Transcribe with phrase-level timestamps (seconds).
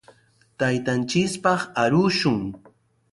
[0.59, 2.41] Taytanchikpaq arushun.